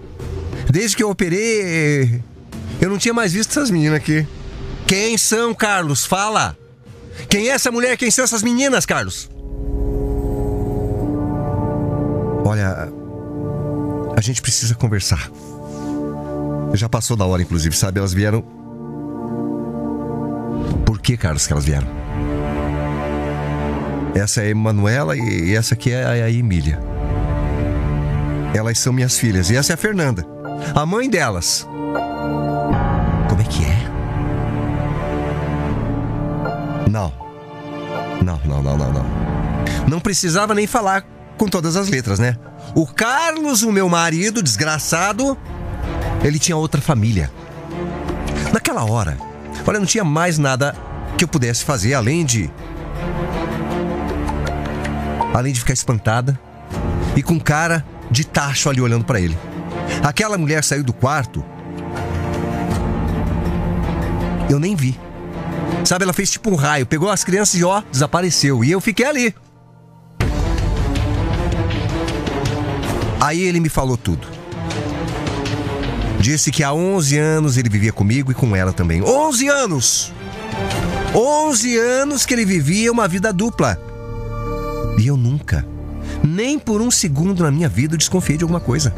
Desde 0.72 0.96
que 0.96 1.02
eu 1.02 1.10
operei, 1.10 2.22
eu 2.80 2.88
não 2.88 2.96
tinha 2.96 3.12
mais 3.12 3.34
visto 3.34 3.50
essas 3.50 3.70
meninas 3.70 3.98
aqui. 3.98 4.26
Quem 4.86 5.18
são, 5.18 5.52
Carlos? 5.52 6.04
Fala! 6.04 6.56
Quem 7.28 7.48
é 7.48 7.52
essa 7.52 7.72
mulher? 7.72 7.96
Quem 7.96 8.10
são 8.10 8.24
essas 8.24 8.42
meninas, 8.42 8.86
Carlos? 8.86 9.28
Olha, 12.44 12.88
a 14.16 14.20
gente 14.20 14.40
precisa 14.40 14.74
conversar. 14.74 15.30
Já 16.74 16.88
passou 16.88 17.16
da 17.16 17.24
hora, 17.24 17.42
inclusive, 17.42 17.76
sabe? 17.76 17.98
Elas 17.98 18.12
vieram. 18.12 18.42
Por 20.84 21.00
que, 21.00 21.16
Carlos, 21.16 21.46
que 21.46 21.52
elas 21.52 21.64
vieram? 21.64 21.88
Essa 24.14 24.42
é 24.42 24.46
a 24.46 24.50
Emanuela 24.50 25.16
e 25.16 25.54
essa 25.54 25.74
aqui 25.74 25.90
é 25.90 26.22
a 26.22 26.30
Emília. 26.30 26.78
Elas 28.54 28.78
são 28.78 28.92
minhas 28.92 29.18
filhas. 29.18 29.50
E 29.50 29.56
essa 29.56 29.72
é 29.72 29.74
a 29.74 29.76
Fernanda, 29.76 30.24
a 30.74 30.86
mãe 30.86 31.10
delas. 31.10 31.66
Como 33.28 33.40
é 33.40 33.44
que 33.44 33.64
é? 33.64 33.65
Não. 36.96 37.12
Não, 38.22 38.40
não, 38.46 38.62
não, 38.62 38.78
não, 38.78 38.90
não. 38.90 39.06
Não 39.86 40.00
precisava 40.00 40.54
nem 40.54 40.66
falar 40.66 41.04
com 41.36 41.46
todas 41.46 41.76
as 41.76 41.90
letras, 41.90 42.18
né? 42.18 42.38
O 42.74 42.86
Carlos, 42.86 43.62
o 43.62 43.70
meu 43.70 43.86
marido, 43.86 44.42
desgraçado, 44.42 45.36
ele 46.24 46.38
tinha 46.38 46.56
outra 46.56 46.80
família. 46.80 47.30
Naquela 48.50 48.90
hora, 48.90 49.18
olha, 49.66 49.78
não 49.78 49.84
tinha 49.84 50.04
mais 50.04 50.38
nada 50.38 50.74
que 51.18 51.24
eu 51.24 51.28
pudesse 51.28 51.66
fazer 51.66 51.92
além 51.92 52.24
de. 52.24 52.50
Além 55.34 55.52
de 55.52 55.60
ficar 55.60 55.74
espantada 55.74 56.40
e 57.14 57.22
com 57.22 57.38
cara 57.38 57.84
de 58.10 58.24
tacho 58.24 58.70
ali 58.70 58.80
olhando 58.80 59.04
para 59.04 59.20
ele. 59.20 59.36
Aquela 60.02 60.38
mulher 60.38 60.64
saiu 60.64 60.82
do 60.82 60.94
quarto. 60.94 61.44
Eu 64.48 64.58
nem 64.58 64.74
vi. 64.74 64.98
Sabe, 65.86 66.02
ela 66.02 66.12
fez 66.12 66.32
tipo 66.32 66.50
um 66.50 66.56
raio, 66.56 66.84
pegou 66.84 67.08
as 67.08 67.22
crianças 67.22 67.60
e 67.60 67.62
ó, 67.62 67.80
desapareceu. 67.92 68.64
E 68.64 68.72
eu 68.72 68.80
fiquei 68.80 69.06
ali. 69.06 69.32
Aí 73.20 73.40
ele 73.42 73.60
me 73.60 73.68
falou 73.68 73.96
tudo. 73.96 74.26
Disse 76.18 76.50
que 76.50 76.64
há 76.64 76.72
11 76.72 77.16
anos 77.16 77.56
ele 77.56 77.68
vivia 77.68 77.92
comigo 77.92 78.32
e 78.32 78.34
com 78.34 78.56
ela 78.56 78.72
também. 78.72 79.00
11 79.00 79.46
anos! 79.46 80.12
11 81.14 81.78
anos 81.78 82.26
que 82.26 82.34
ele 82.34 82.44
vivia 82.44 82.90
uma 82.90 83.06
vida 83.06 83.32
dupla. 83.32 83.80
E 84.98 85.06
eu 85.06 85.16
nunca, 85.16 85.64
nem 86.20 86.58
por 86.58 86.80
um 86.82 86.90
segundo 86.90 87.44
na 87.44 87.50
minha 87.52 87.68
vida, 87.68 87.96
desconfiei 87.96 88.36
de 88.36 88.42
alguma 88.42 88.58
coisa. 88.58 88.92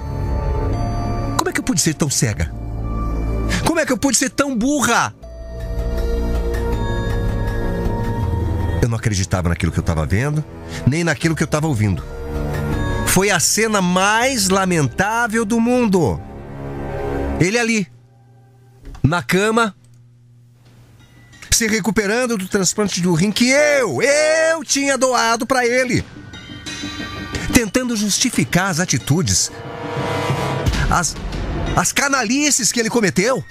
Como 1.37 1.51
é 1.51 1.53
que 1.53 1.61
eu 1.61 1.65
pude 1.65 1.83
ser 1.83 1.93
tão 1.93 2.09
cega? 2.09 2.51
Como 3.67 3.79
é 3.79 3.85
que 3.85 3.93
eu 3.93 3.99
pude 3.99 4.17
ser 4.17 4.31
tão 4.31 4.57
burra? 4.57 5.13
Eu 8.81 8.89
não 8.89 8.97
acreditava 8.97 9.49
naquilo 9.49 9.73
que 9.73 9.79
eu 9.79 9.83
estava 9.83 10.07
vendo, 10.07 10.45
nem 10.87 11.03
naquilo 11.03 11.35
que 11.35 11.43
eu 11.43 11.47
estava 11.47 11.67
ouvindo. 11.67 12.05
Foi 13.07 13.31
a 13.31 13.41
cena 13.41 13.83
mais 13.83 14.49
lamentável 14.49 15.45
do 15.45 15.61
mundo. 15.61 16.21
Ele 17.41 17.59
ali, 17.59 17.89
na 19.03 19.23
cama, 19.23 19.75
se 21.51 21.67
recuperando 21.67 22.37
do 22.37 22.47
transplante 22.47 23.01
do 23.01 23.13
rim 23.15 23.33
que 23.33 23.51
eu, 23.51 24.01
eu 24.01 24.63
tinha 24.63 24.97
doado 24.97 25.45
para 25.45 25.67
ele. 25.67 26.05
Tentando 27.53 27.97
justificar 27.97 28.71
as 28.71 28.79
atitudes, 28.79 29.51
as, 30.89 31.17
as 31.77 31.91
canalices 31.91 32.71
que 32.71 32.79
ele 32.79 32.91
cometeu 32.91 33.45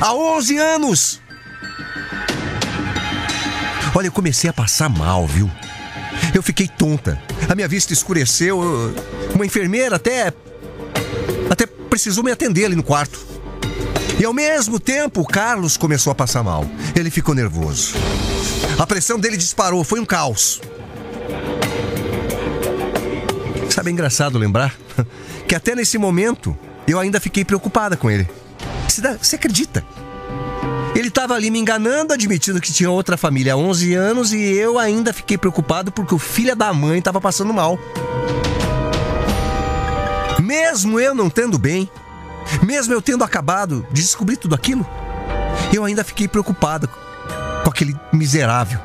há 0.00 0.12
11 0.12 0.58
anos. 0.58 1.20
Olha, 3.94 4.08
eu 4.08 4.12
comecei 4.12 4.50
a 4.50 4.52
passar 4.52 4.88
mal, 4.88 5.26
viu? 5.26 5.50
Eu 6.34 6.42
fiquei 6.42 6.66
tonta. 6.66 7.20
A 7.48 7.54
minha 7.54 7.68
vista 7.68 7.92
escureceu. 7.92 8.60
Uma 9.34 9.46
enfermeira 9.46 9.96
até. 9.96 10.32
até 11.48 11.66
precisou 11.66 12.24
me 12.24 12.32
atender 12.32 12.64
ali 12.64 12.74
no 12.74 12.82
quarto. 12.82 13.18
E 14.18 14.24
ao 14.24 14.32
mesmo 14.32 14.80
tempo, 14.80 15.20
o 15.20 15.26
Carlos 15.26 15.76
começou 15.76 16.10
a 16.10 16.14
passar 16.14 16.42
mal. 16.42 16.64
Ele 16.94 17.10
ficou 17.10 17.34
nervoso. 17.34 17.94
A 18.78 18.86
pressão 18.86 19.18
dele 19.18 19.36
disparou, 19.36 19.84
foi 19.84 20.00
um 20.00 20.04
caos. 20.04 20.60
Sabe, 23.70 23.90
é 23.90 23.92
engraçado 23.92 24.38
lembrar 24.38 24.74
que 25.48 25.54
até 25.54 25.74
nesse 25.74 25.98
momento 25.98 26.56
eu 26.86 26.98
ainda 26.98 27.20
fiquei 27.20 27.44
preocupada 27.44 27.96
com 27.96 28.10
ele. 28.10 28.28
Você, 29.20 29.36
acredita? 29.36 29.84
Ele 30.94 31.08
estava 31.08 31.34
ali 31.34 31.50
me 31.50 31.58
enganando, 31.58 32.12
admitindo 32.12 32.60
que 32.60 32.72
tinha 32.72 32.90
outra 32.90 33.16
família 33.16 33.54
há 33.54 33.56
11 33.56 33.94
anos 33.94 34.32
e 34.32 34.40
eu 34.40 34.78
ainda 34.78 35.12
fiquei 35.12 35.36
preocupado 35.36 35.90
porque 35.90 36.14
o 36.14 36.18
filho 36.18 36.54
da 36.54 36.72
mãe 36.72 36.98
estava 36.98 37.20
passando 37.20 37.52
mal. 37.52 37.78
Mesmo 40.40 41.00
eu 41.00 41.14
não 41.14 41.28
tendo 41.28 41.58
bem, 41.58 41.90
mesmo 42.62 42.94
eu 42.94 43.02
tendo 43.02 43.24
acabado 43.24 43.84
de 43.90 44.02
descobrir 44.02 44.36
tudo 44.36 44.54
aquilo, 44.54 44.86
eu 45.72 45.84
ainda 45.84 46.04
fiquei 46.04 46.28
preocupado 46.28 46.88
com 46.88 47.70
aquele 47.70 47.96
miserável, 48.12 48.78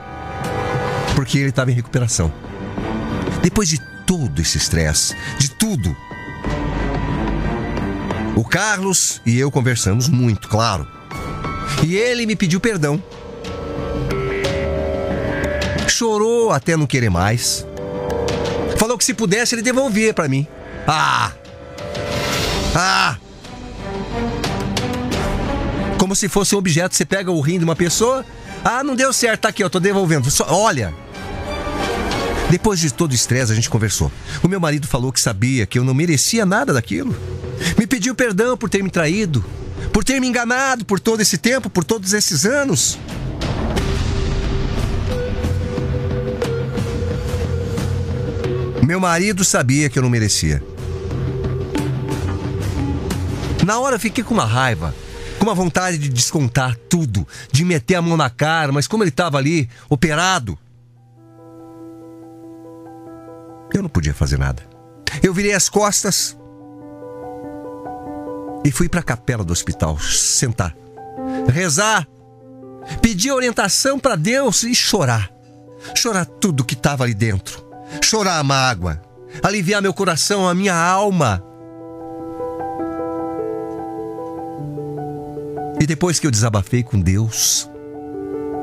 porque 1.15 1.37
ele 1.37 1.49
estava 1.49 1.69
em 1.69 1.75
recuperação. 1.75 2.31
Depois 3.41 3.69
de 3.69 3.79
todo 4.07 4.41
esse 4.41 4.57
estresse, 4.57 5.15
de 5.37 5.51
tudo, 5.51 5.95
o 8.35 8.43
Carlos 8.43 9.21
e 9.25 9.37
eu 9.37 9.51
conversamos 9.51 10.07
muito, 10.09 10.47
claro. 10.47 10.98
E 11.85 11.95
ele 11.95 12.25
me 12.25 12.35
pediu 12.35 12.59
perdão. 12.59 13.01
Chorou 15.87 16.51
até 16.51 16.77
não 16.77 16.85
querer 16.85 17.09
mais. 17.09 17.65
Falou 18.77 18.97
que 18.97 19.03
se 19.03 19.13
pudesse 19.13 19.55
ele 19.55 19.61
devolvia 19.61 20.13
para 20.13 20.27
mim. 20.27 20.47
Ah! 20.87 21.31
Ah! 22.75 23.17
Como 25.97 26.15
se 26.15 26.29
fosse 26.29 26.55
um 26.55 26.57
objeto, 26.57 26.95
você 26.95 27.05
pega 27.05 27.29
o 27.29 27.41
rim 27.41 27.57
de 27.57 27.65
uma 27.65 27.75
pessoa, 27.75 28.25
ah, 28.63 28.83
não 28.83 28.95
deu 28.95 29.11
certo, 29.11 29.41
tá 29.41 29.49
aqui, 29.49 29.63
eu 29.63 29.69
tô 29.69 29.79
devolvendo. 29.79 30.31
Só, 30.31 30.45
olha. 30.49 30.93
Depois 32.49 32.79
de 32.79 32.91
todo 32.91 33.11
o 33.11 33.15
estresse, 33.15 33.51
a 33.51 33.55
gente 33.55 33.69
conversou. 33.69 34.11
O 34.41 34.47
meu 34.47 34.59
marido 34.59 34.87
falou 34.87 35.11
que 35.11 35.19
sabia 35.19 35.65
que 35.65 35.77
eu 35.77 35.83
não 35.83 35.93
merecia 35.93 36.45
nada 36.45 36.73
daquilo. 36.73 37.15
Me 37.77 37.85
pediu 37.85 38.15
perdão 38.15 38.57
por 38.57 38.69
ter 38.69 38.81
me 38.81 38.89
traído, 38.89 39.43
por 39.91 40.03
ter 40.03 40.19
me 40.19 40.27
enganado 40.27 40.85
por 40.85 40.99
todo 40.99 41.21
esse 41.21 41.37
tempo, 41.37 41.69
por 41.69 41.83
todos 41.83 42.13
esses 42.13 42.45
anos. 42.45 42.97
Meu 48.85 48.99
marido 48.99 49.43
sabia 49.43 49.89
que 49.89 49.99
eu 49.99 50.03
não 50.03 50.09
merecia. 50.09 50.63
Na 53.65 53.79
hora 53.79 53.97
eu 53.97 53.99
fiquei 53.99 54.23
com 54.23 54.33
uma 54.33 54.45
raiva, 54.45 54.95
com 55.37 55.45
uma 55.45 55.53
vontade 55.53 55.97
de 55.97 56.09
descontar 56.09 56.75
tudo, 56.89 57.27
de 57.51 57.63
meter 57.63 57.95
a 57.95 58.01
mão 58.01 58.17
na 58.17 58.29
cara, 58.29 58.71
mas 58.71 58.87
como 58.87 59.03
ele 59.03 59.11
estava 59.11 59.37
ali, 59.37 59.69
operado, 59.89 60.57
eu 63.73 63.83
não 63.83 63.89
podia 63.89 64.13
fazer 64.13 64.39
nada. 64.39 64.63
Eu 65.21 65.33
virei 65.33 65.53
as 65.53 65.69
costas 65.69 66.35
e 68.63 68.71
fui 68.71 68.89
para 68.89 68.99
a 68.99 69.03
capela 69.03 69.43
do 69.43 69.53
hospital 69.53 69.97
sentar, 69.99 70.75
rezar, 71.47 72.07
pedir 73.01 73.31
orientação 73.31 73.99
para 73.99 74.15
Deus 74.15 74.63
e 74.63 74.73
chorar. 74.75 75.31
Chorar 75.95 76.25
tudo 76.25 76.63
que 76.63 76.73
estava 76.73 77.03
ali 77.03 77.13
dentro. 77.13 77.65
Chorar 78.03 78.37
a 78.37 78.43
mágoa, 78.43 79.01
aliviar 79.41 79.81
meu 79.81 79.93
coração, 79.93 80.47
a 80.47 80.53
minha 80.53 80.75
alma. 80.75 81.43
E 85.79 85.85
depois 85.85 86.19
que 86.19 86.27
eu 86.27 86.31
desabafei 86.31 86.83
com 86.83 86.99
Deus, 86.99 87.69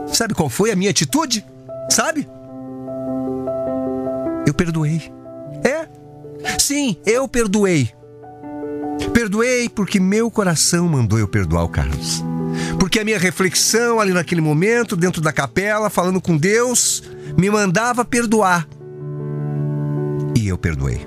sabe 0.09 0.35
qual 0.35 0.51
foi 0.51 0.71
a 0.71 0.77
minha 0.77 0.91
atitude? 0.91 1.45
Sabe? 1.91 2.29
Eu 4.47 4.53
perdoei. 4.53 5.11
É? 5.65 5.89
Sim, 6.59 6.97
eu 7.07 7.27
perdoei. 7.27 7.96
Perdoei 9.27 9.69
porque 9.69 9.99
meu 9.99 10.31
coração 10.31 10.89
mandou 10.89 11.19
eu 11.19 11.27
perdoar 11.27 11.65
o 11.65 11.69
Carlos. 11.69 12.23
Porque 12.79 13.01
a 13.01 13.05
minha 13.05 13.19
reflexão 13.19 13.99
ali 13.99 14.13
naquele 14.13 14.41
momento, 14.41 14.95
dentro 14.95 15.21
da 15.21 15.33
capela, 15.33 15.91
falando 15.91 16.21
com 16.21 16.37
Deus, 16.37 17.03
me 17.37 17.51
mandava 17.51 18.05
perdoar. 18.05 18.69
E 20.37 20.47
eu 20.47 20.57
perdoei. 20.57 21.05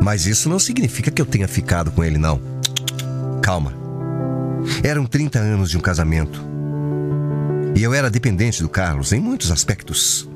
Mas 0.00 0.24
isso 0.24 0.48
não 0.48 0.60
significa 0.60 1.10
que 1.10 1.20
eu 1.20 1.26
tenha 1.26 1.48
ficado 1.48 1.90
com 1.90 2.04
ele, 2.04 2.16
não. 2.16 2.40
Calma. 3.42 3.74
Eram 4.84 5.06
30 5.06 5.36
anos 5.36 5.68
de 5.68 5.76
um 5.76 5.80
casamento. 5.80 6.40
E 7.74 7.82
eu 7.82 7.92
era 7.92 8.08
dependente 8.08 8.62
do 8.62 8.68
Carlos 8.68 9.12
em 9.12 9.18
muitos 9.18 9.50
aspectos. 9.50 10.30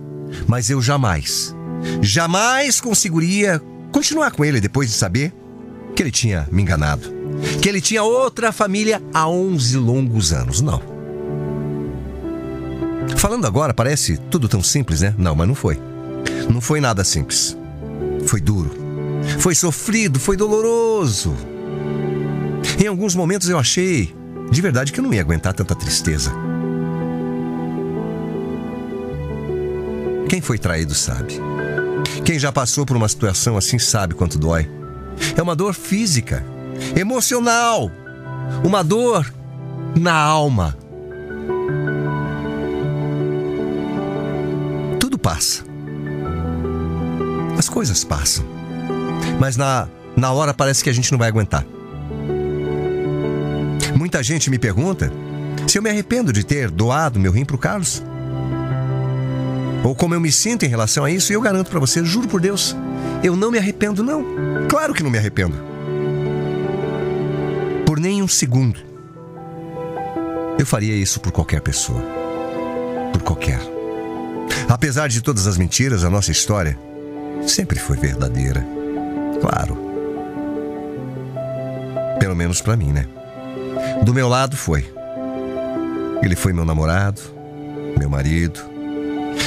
Mas 0.48 0.70
eu 0.70 0.82
jamais, 0.82 1.54
jamais 2.02 2.80
conseguiria 2.80 3.62
continuar 3.92 4.32
com 4.32 4.44
ele 4.44 4.60
depois 4.60 4.90
de 4.90 4.96
saber 4.96 5.32
que 5.94 6.02
ele 6.02 6.10
tinha 6.10 6.48
me 6.50 6.62
enganado, 6.62 7.08
que 7.62 7.68
ele 7.68 7.80
tinha 7.80 8.02
outra 8.02 8.52
família 8.52 9.02
há 9.12 9.28
11 9.28 9.76
longos 9.76 10.32
anos. 10.32 10.60
Não. 10.60 10.82
Falando 13.16 13.46
agora, 13.46 13.72
parece 13.72 14.16
tudo 14.30 14.48
tão 14.48 14.62
simples, 14.62 15.00
né? 15.00 15.14
Não, 15.16 15.34
mas 15.34 15.46
não 15.46 15.54
foi. 15.54 15.78
Não 16.50 16.60
foi 16.60 16.80
nada 16.80 17.04
simples. 17.04 17.56
Foi 18.26 18.40
duro. 18.40 18.70
Foi 19.38 19.54
sofrido, 19.54 20.18
foi 20.18 20.36
doloroso. 20.36 21.34
Em 22.82 22.86
alguns 22.86 23.14
momentos 23.14 23.48
eu 23.48 23.58
achei, 23.58 24.14
de 24.50 24.60
verdade, 24.60 24.92
que 24.92 25.00
eu 25.00 25.04
não 25.04 25.12
ia 25.12 25.20
aguentar 25.20 25.54
tanta 25.54 25.74
tristeza. 25.74 26.32
Quem 30.28 30.40
foi 30.40 30.58
traído 30.58 30.94
sabe. 30.94 31.34
Quem 32.24 32.38
já 32.38 32.50
passou 32.50 32.84
por 32.84 32.96
uma 32.96 33.08
situação 33.08 33.56
assim 33.56 33.78
sabe 33.78 34.14
quanto 34.14 34.38
dói. 34.38 34.68
É 35.36 35.42
uma 35.42 35.54
dor 35.54 35.74
física, 35.74 36.44
emocional, 36.96 37.90
uma 38.64 38.82
dor 38.82 39.32
na 39.98 40.14
alma. 40.14 40.76
Tudo 44.98 45.18
passa. 45.18 45.64
As 47.58 47.68
coisas 47.68 48.04
passam. 48.04 48.44
Mas 49.38 49.56
na, 49.56 49.88
na 50.16 50.32
hora 50.32 50.54
parece 50.54 50.82
que 50.82 50.90
a 50.90 50.92
gente 50.92 51.10
não 51.10 51.18
vai 51.18 51.28
aguentar. 51.28 51.64
Muita 53.96 54.22
gente 54.22 54.50
me 54.50 54.58
pergunta 54.58 55.12
se 55.66 55.78
eu 55.78 55.82
me 55.82 55.88
arrependo 55.88 56.32
de 56.32 56.44
ter 56.44 56.70
doado 56.70 57.18
meu 57.18 57.32
rim 57.32 57.44
para 57.44 57.56
o 57.56 57.58
Carlos. 57.58 58.02
Ou 59.84 59.94
como 59.94 60.14
eu 60.14 60.20
me 60.20 60.32
sinto 60.32 60.64
em 60.64 60.68
relação 60.68 61.04
a 61.04 61.10
isso, 61.10 61.30
e 61.30 61.34
eu 61.34 61.40
garanto 61.40 61.70
para 61.70 61.78
você, 61.78 62.04
juro 62.04 62.26
por 62.26 62.40
Deus, 62.40 62.74
eu 63.22 63.36
não 63.36 63.50
me 63.50 63.58
arrependo, 63.58 64.02
não. 64.02 64.24
Claro 64.74 64.92
que 64.92 65.04
não 65.04 65.10
me 65.10 65.18
arrependo. 65.18 65.54
Por 67.86 68.00
nem 68.00 68.20
um 68.20 68.26
segundo. 68.26 68.80
Eu 70.58 70.66
faria 70.66 70.96
isso 70.96 71.20
por 71.20 71.30
qualquer 71.30 71.60
pessoa. 71.60 72.02
Por 73.12 73.22
qualquer. 73.22 73.60
Apesar 74.68 75.06
de 75.06 75.22
todas 75.22 75.46
as 75.46 75.56
mentiras, 75.56 76.02
a 76.02 76.10
nossa 76.10 76.32
história 76.32 76.76
sempre 77.46 77.78
foi 77.78 77.96
verdadeira. 77.96 78.66
Claro. 79.40 79.78
Pelo 82.18 82.34
menos 82.34 82.60
para 82.60 82.76
mim, 82.76 82.90
né? 82.90 83.06
Do 84.02 84.12
meu 84.12 84.28
lado 84.28 84.56
foi. 84.56 84.92
Ele 86.20 86.34
foi 86.34 86.52
meu 86.52 86.64
namorado, 86.64 87.20
meu 87.96 88.10
marido, 88.10 88.58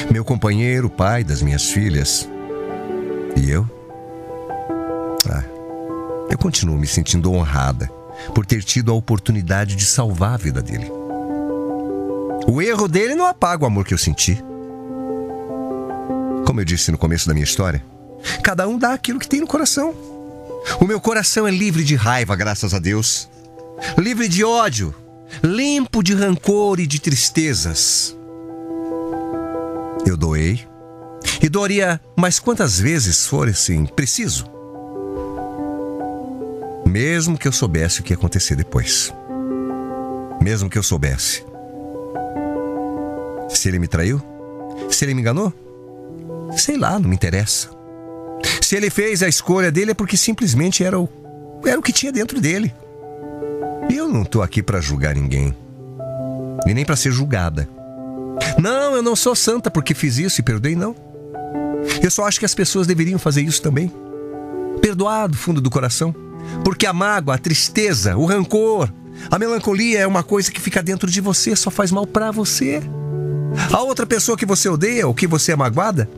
meu 0.10 0.24
companheiro, 0.24 0.90
pai 0.90 1.22
das 1.22 1.42
minhas 1.42 1.66
filhas. 1.66 2.30
E 3.36 3.52
eu? 3.52 3.77
Eu 6.38 6.40
continuo 6.40 6.78
me 6.78 6.86
sentindo 6.86 7.34
honrada 7.34 7.88
por 8.36 8.46
ter 8.46 8.64
tido 8.64 8.92
a 8.92 8.94
oportunidade 8.94 9.76
de 9.76 9.84
salvar 9.84 10.36
a 10.36 10.38
vida 10.38 10.62
dele. 10.62 10.86
O 12.48 12.62
erro 12.62 12.88
dele 12.88 13.16
não 13.16 13.26
apaga 13.26 13.64
o 13.64 13.66
amor 13.66 13.84
que 13.84 13.92
eu 13.92 13.98
senti. 13.98 14.36
Como 16.46 16.62
eu 16.62 16.64
disse 16.64 16.92
no 16.92 16.98
começo 16.98 17.28
da 17.28 17.34
minha 17.34 17.44
história, 17.44 17.84
cada 18.44 18.68
um 18.68 18.78
dá 18.78 18.94
aquilo 18.94 19.18
que 19.18 19.28
tem 19.28 19.42
no 19.42 19.48
coração. 19.48 19.96
O 20.80 20.86
meu 20.86 21.02
coração 21.02 21.48
é 21.48 21.52
livre 21.52 21.84
de 21.84 21.96
raiva, 21.96 22.36
graças 22.36 22.72
a 22.72 22.78
Deus. 22.78 23.28
Livre 23.98 24.28
de 24.28 24.44
ódio, 24.44 24.94
limpo 25.42 26.04
de 26.04 26.14
rancor 26.14 26.80
e 26.80 26.86
de 26.86 27.00
tristezas. 27.00 28.16
Eu 30.06 30.16
doei. 30.16 30.68
E 31.42 31.50
doaria 31.50 32.00
mais 32.16 32.38
quantas 32.38 32.80
vezes 32.80 33.26
for 33.26 33.50
assim 33.50 33.88
preciso. 33.88 34.57
Mesmo 37.00 37.38
que 37.38 37.48
eu 37.48 37.52
soubesse 37.52 38.00
o 38.00 38.04
que 38.04 38.12
ia 38.12 38.18
acontecer 38.18 38.56
depois. 38.56 39.14
Mesmo 40.42 40.68
que 40.68 40.80
eu 40.80 40.82
soubesse. 40.82 41.46
Se 43.50 43.68
ele 43.68 43.78
me 43.78 43.88
traiu? 43.88 44.20
Se 44.90 45.06
ele 45.06 45.14
me 45.14 45.22
enganou? 45.22 45.54
Sei 46.58 46.76
lá, 46.76 46.98
não 46.98 47.08
me 47.08 47.16
interessa. 47.16 47.70
Se 48.60 48.76
ele 48.76 48.90
fez 48.90 49.22
a 49.22 49.28
escolha 49.28 49.72
dele 49.72 49.92
é 49.92 49.94
porque 49.94 50.18
simplesmente 50.18 50.84
era 50.84 51.00
o, 51.00 51.08
era 51.64 51.78
o 51.78 51.84
que 51.84 51.94
tinha 51.94 52.12
dentro 52.12 52.42
dele. 52.42 52.74
E 53.92 53.96
eu 53.96 54.10
não 54.10 54.24
estou 54.24 54.42
aqui 54.42 54.64
para 54.64 54.82
julgar 54.82 55.14
ninguém. 55.14 55.56
E 56.66 56.74
nem 56.74 56.84
para 56.84 56.96
ser 56.96 57.12
julgada. 57.12 57.70
Não, 58.58 58.96
eu 58.96 59.04
não 59.04 59.16
sou 59.16 59.36
santa 59.36 59.70
porque 59.70 59.94
fiz 59.94 60.18
isso 60.18 60.42
e 60.42 60.44
perdoei, 60.44 60.76
não. 60.76 60.96
Eu 62.02 62.10
só 62.10 62.26
acho 62.26 62.40
que 62.40 62.46
as 62.46 62.56
pessoas 62.56 62.88
deveriam 62.88 63.20
fazer 63.20 63.44
isso 63.44 63.62
também. 63.62 63.94
Perdoar 64.82 65.28
do 65.28 65.38
fundo 65.38 65.62
do 65.62 65.70
coração. 65.70 66.26
Porque 66.64 66.86
a 66.86 66.94
mágoa, 66.94 67.36
a 67.36 67.38
tristeza, 67.38 68.18
o 68.18 68.26
rancor, 68.26 68.90
A 69.32 69.40
melancolia 69.40 70.00
é 70.00 70.08
uma 70.08 70.24
coisa 70.24 70.52
que 70.52 70.62
fica 70.62 70.82
dentro 70.82 71.10
de 71.10 71.20
você, 71.20 71.56
só 71.56 71.72
faz 71.72 71.92
mal 71.92 72.06
para 72.06 72.32
você. 72.32 72.82
A 73.72 73.82
outra 73.82 74.06
pessoa 74.06 74.38
que 74.38 74.46
você 74.46 74.70
odeia 74.70 75.08
ou 75.08 75.14
que 75.14 75.28
você 75.28 75.52
é 75.52 75.56
magoada, 75.56 76.10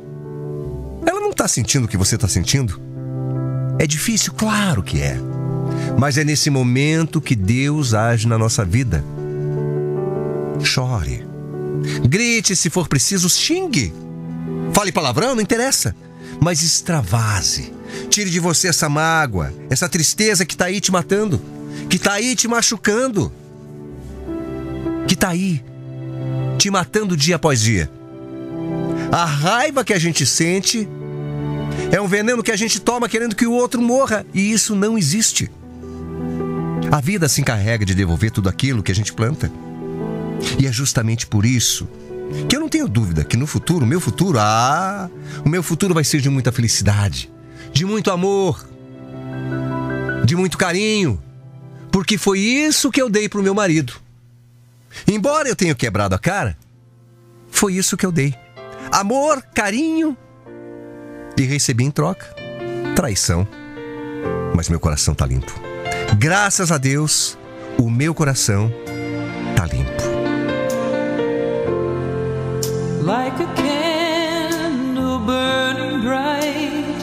ela 1.05 1.19
não 1.19 1.31
tá 1.31 1.47
sentindo 1.47 1.85
o 1.85 1.87
que 1.87 1.97
você 1.97 2.17
tá 2.17 2.27
sentindo. 2.27 2.79
É 3.79 3.87
difícil, 3.87 4.33
claro 4.33 4.83
que 4.83 5.01
é. 5.01 5.17
Mas 5.97 6.17
é 6.17 6.23
nesse 6.23 6.49
momento 6.49 7.21
que 7.21 7.35
Deus 7.35 7.93
age 7.93 8.27
na 8.27 8.37
nossa 8.37 8.65
vida. 8.65 9.03
Chore. 10.61 11.25
Grite 12.07 12.55
se 12.55 12.69
for 12.69 12.87
preciso, 12.87 13.29
xingue. 13.29 13.93
Fale 14.73 14.91
palavrão, 14.91 15.35
não 15.35 15.41
interessa. 15.41 15.95
Mas 16.39 16.63
extravase. 16.63 17.73
Tire 18.09 18.29
de 18.29 18.39
você 18.39 18.67
essa 18.67 18.87
mágoa, 18.87 19.53
essa 19.69 19.89
tristeza 19.89 20.45
que 20.45 20.53
está 20.53 20.65
aí 20.65 20.79
te 20.79 20.91
matando, 20.91 21.41
que 21.89 21.97
está 21.97 22.13
aí 22.13 22.35
te 22.35 22.47
machucando, 22.47 23.31
que 25.07 25.13
está 25.15 25.29
aí 25.29 25.63
te 26.57 26.69
matando 26.69 27.17
dia 27.17 27.35
após 27.35 27.61
dia. 27.61 27.89
A 29.11 29.25
raiva 29.25 29.83
que 29.83 29.93
a 29.93 29.99
gente 29.99 30.25
sente 30.25 30.87
é 31.91 31.99
um 31.99 32.07
veneno 32.07 32.43
que 32.43 32.51
a 32.51 32.57
gente 32.57 32.79
toma 32.79 33.09
querendo 33.09 33.35
que 33.35 33.47
o 33.47 33.53
outro 33.53 33.81
morra, 33.81 34.25
e 34.33 34.51
isso 34.51 34.75
não 34.75 34.97
existe. 34.97 35.49
A 36.91 37.01
vida 37.01 37.27
se 37.27 37.41
encarrega 37.41 37.85
de 37.85 37.95
devolver 37.95 38.31
tudo 38.31 38.49
aquilo 38.49 38.83
que 38.83 38.91
a 38.91 38.95
gente 38.95 39.13
planta. 39.13 39.51
E 40.57 40.67
é 40.67 40.71
justamente 40.71 41.27
por 41.27 41.45
isso 41.45 41.87
que 42.47 42.55
eu 42.55 42.59
não 42.59 42.69
tenho 42.69 42.87
dúvida 42.87 43.23
que 43.23 43.37
no 43.37 43.47
futuro, 43.47 43.85
meu 43.85 43.99
futuro, 43.99 44.37
ah, 44.39 45.09
o 45.45 45.49
meu 45.49 45.63
futuro 45.63 45.93
vai 45.93 46.03
ser 46.03 46.21
de 46.21 46.29
muita 46.29 46.51
felicidade, 46.51 47.31
de 47.71 47.85
muito 47.85 48.11
amor, 48.11 48.67
de 50.25 50.35
muito 50.35 50.57
carinho, 50.57 51.21
porque 51.91 52.17
foi 52.17 52.39
isso 52.39 52.91
que 52.91 53.01
eu 53.01 53.09
dei 53.09 53.27
pro 53.27 53.43
meu 53.43 53.53
marido. 53.53 53.93
Embora 55.07 55.47
eu 55.47 55.55
tenha 55.55 55.75
quebrado 55.75 56.15
a 56.15 56.19
cara, 56.19 56.57
foi 57.49 57.73
isso 57.73 57.97
que 57.97 58.05
eu 58.05 58.11
dei. 58.11 58.33
Amor, 58.91 59.41
carinho 59.53 60.17
e 61.37 61.43
recebi 61.43 61.83
em 61.83 61.91
troca 61.91 62.35
traição. 62.95 63.47
Mas 64.55 64.67
meu 64.67 64.79
coração 64.79 65.15
tá 65.15 65.25
limpo. 65.25 65.53
Graças 66.17 66.71
a 66.71 66.77
Deus, 66.77 67.37
o 67.77 67.89
meu 67.89 68.13
coração 68.13 68.69
like 73.09 73.39
a 73.39 73.51
candle 73.55 75.17
burning 75.17 76.01
bright. 76.03 76.99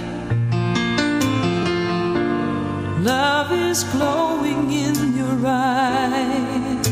Love 3.00 3.50
is 3.50 3.82
glowing 3.94 4.70
in 4.70 5.16
your 5.20 5.38
eyes, 5.44 6.86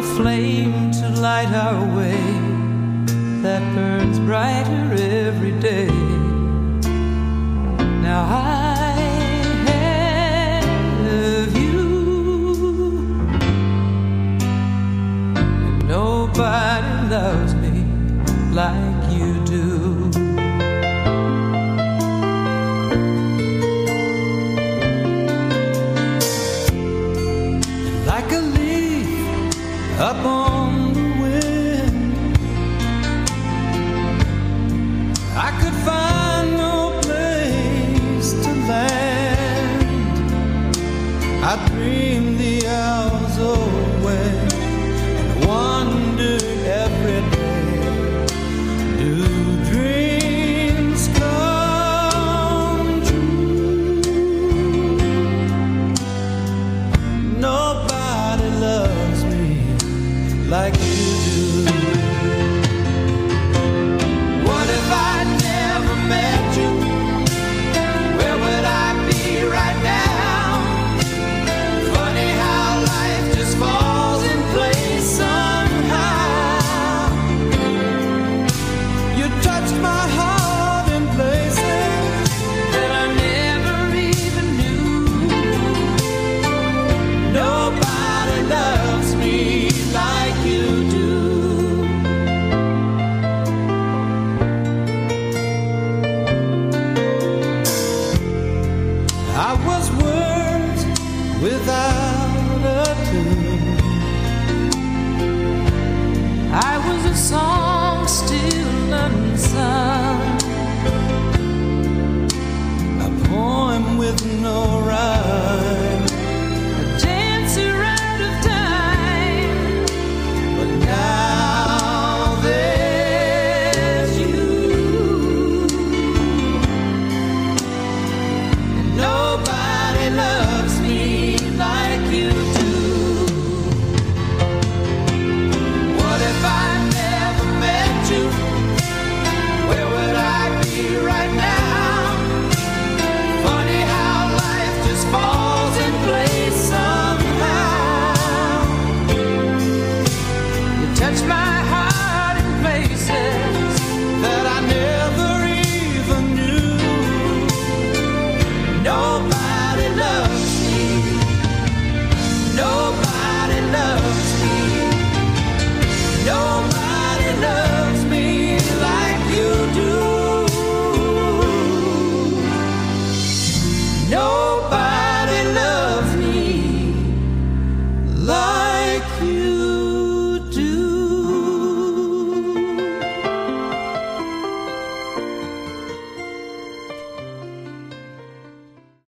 a 0.00 0.04
flame 0.16 0.90
to 0.90 1.06
light 1.20 1.52
our 1.66 1.84
way 1.98 2.24
that 3.42 3.62
burns 3.74 4.18
brighter 4.20 4.86
every 5.26 5.52
day. 5.60 5.94
Now 8.08 8.22
I 8.24 8.63